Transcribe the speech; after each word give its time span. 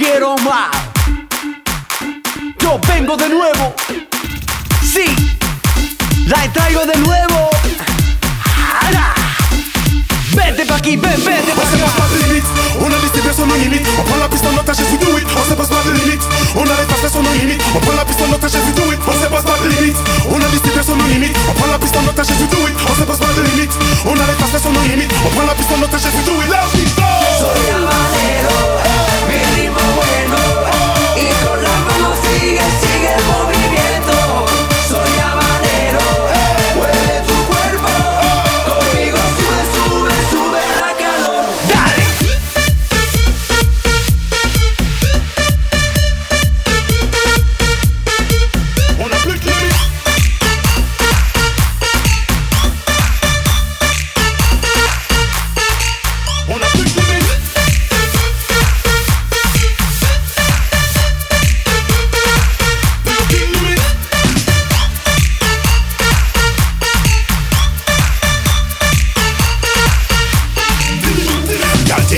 quiero 0.00 0.34
más. 0.38 0.70
Yo 2.58 2.80
vengo 2.88 3.16
de 3.18 3.28
nuevo. 3.28 3.74
Sí, 4.82 5.04
la 6.26 6.50
traigo 6.52 6.86
de 6.86 6.96
nuevo. 6.96 7.50
Vete 10.32 10.64
pa' 10.64 10.76
aquí, 10.76 10.96
ven, 10.96 11.22
vete 11.24 11.52
pa' 11.52 11.64
limite, 12.16 12.46
on 12.80 12.92
a 12.92 12.96
laissé 12.96 13.20
la 14.18 14.28
piste 14.28 14.46
en 14.48 14.56
otage 14.58 14.78
de 14.78 14.98
limite, 17.38 17.68
on 17.74 17.80
prend 17.80 17.96
la 17.96 18.04
piste 18.04 18.22
en 18.24 18.32
otage 18.32 18.56
et 18.56 18.64
we 18.64 18.72
do 18.74 18.92
it. 18.92 18.98
Se 19.04 19.24
de 19.24 19.36
la 21.66 21.78
piste 21.78 21.96
en 21.96 22.06
otage 22.06 22.30
et 22.30 22.40
we 22.40 22.48
do 22.48 22.66
it. 22.66 22.78
Se 22.88 23.04
de 23.04 23.06
la 25.46 25.54
piste 25.54 25.72
en 25.72 25.82
otage 25.82 26.06
et 26.06 26.14
we 26.16 26.24
do 26.24 26.42
it 26.42 26.79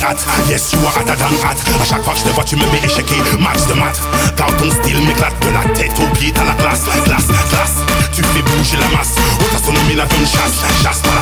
Yes 0.03 0.73
you 0.73 0.81
are 0.81 1.05
than 1.05 1.15
hot 1.15 1.55
A 1.81 1.85
chaque 1.85 2.03
fois 2.03 2.13
que 2.13 2.19
je 2.19 2.25
te 2.25 2.29
vois 2.31 2.43
tu 2.43 2.57
me 2.57 2.67
mets 2.73 2.83
échequé, 2.85 3.15
match 3.39 3.65
de 3.69 3.75
maths 3.75 4.01
Quand 4.37 4.51
ton 4.59 4.69
style 4.69 4.99
m'éclate 5.07 5.39
de 5.39 5.51
la 5.55 5.63
tête 5.79 5.93
aux 6.01 6.17
pieds 6.17 6.33
t'as 6.33 6.43
la 6.43 6.55
classe, 6.55 6.83
classe, 7.05 7.27
classe 7.49 7.77
Tu 8.13 8.21
fais 8.21 8.43
bouger 8.43 8.79
la 8.79 8.99
masse, 8.99 9.15
on 9.39 9.45
t'a 9.45 9.65
son 9.65 9.73
nommé 9.73 9.95
l'avion 9.95 10.19
de 10.19 10.27
chasse, 10.27 10.59
chasse 10.83 11.03
la 11.07 11.22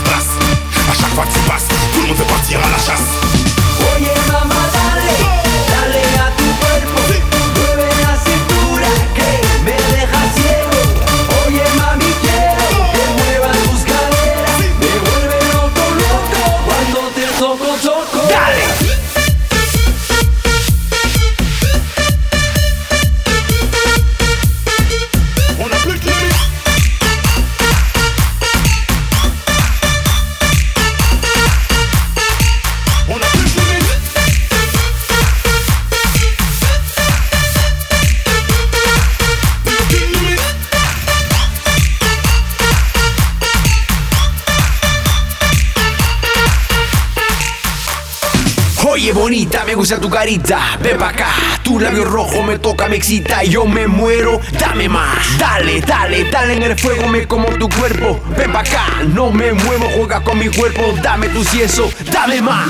Oye 48.92 49.12
bonita, 49.12 49.62
me 49.64 49.76
gusta 49.76 50.00
tu 50.00 50.10
carita, 50.10 50.76
ven 50.82 50.98
pa' 50.98 51.10
acá, 51.10 51.28
tu 51.62 51.78
labio 51.78 52.04
rojo 52.04 52.42
me 52.42 52.58
toca, 52.58 52.88
me 52.88 52.96
excita, 52.96 53.44
yo 53.44 53.64
me 53.64 53.86
muero, 53.86 54.40
dame 54.58 54.88
más, 54.88 55.38
dale, 55.38 55.80
dale, 55.80 56.24
dale 56.28 56.54
en 56.54 56.62
el 56.64 56.76
fuego, 56.76 57.06
me 57.06 57.24
como 57.24 57.46
tu 57.56 57.68
cuerpo, 57.68 58.20
ven 58.36 58.50
pa' 58.50 58.60
acá, 58.60 58.86
no 59.14 59.30
me 59.30 59.52
muevo, 59.52 59.88
juega 59.94 60.20
con 60.24 60.40
mi 60.40 60.48
cuerpo, 60.48 60.82
dame 61.04 61.28
tu 61.28 61.44
cieso, 61.44 61.88
dame 62.10 62.42
más. 62.42 62.66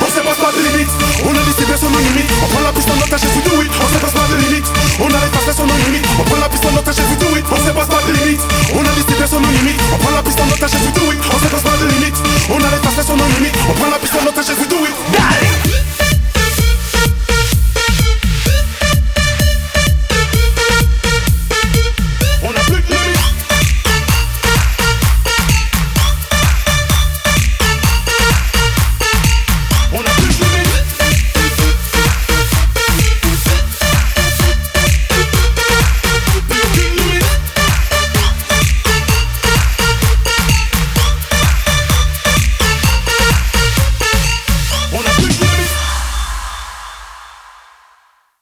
On 0.00 0.06
se 0.06 0.20
passe 0.20 0.38
pas 0.38 0.52
de 0.52 0.62
limite, 0.62 0.90
on 1.26 1.34
a 1.34 1.42
laissé 1.42 1.64
personne 1.64 1.90
nos 1.90 1.98
limites 1.98 2.30
On 2.42 2.46
prend 2.52 2.60
la 2.60 2.72
piste 2.72 2.90
en 2.90 2.98
otage 3.02 3.24
et 3.24 3.34
we 3.34 3.42
do 3.42 3.62
it 3.62 3.70
On 3.82 3.88
se 3.88 3.98
passe 3.98 4.12
pas 4.12 4.28
de 4.30 4.36
limite, 4.36 4.66
on 5.00 5.08
n'arrête 5.08 5.30
pas 5.32 5.44
personne 5.44 5.66
nos 5.66 5.76
limites 5.86 6.06
On 6.18 6.40
la 6.40 6.48
piste 6.48 6.66
en 6.66 6.76
otage 6.76 6.98
et 6.98 7.08
we 7.08 7.18
do 7.18 7.36
it 7.36 7.44
On 7.50 7.56
se 7.56 7.70
passe 7.72 7.88
pas 7.88 8.02
de 8.06 8.12
limite, 8.12 8.40
on 8.74 8.84
a 8.84 8.93